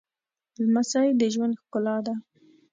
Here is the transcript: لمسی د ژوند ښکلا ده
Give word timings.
لمسی 0.63 1.07
د 1.19 1.21
ژوند 1.33 1.53
ښکلا 1.61 1.97
ده 2.05 2.13